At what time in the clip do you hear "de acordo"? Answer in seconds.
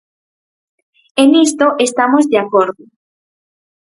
2.31-2.83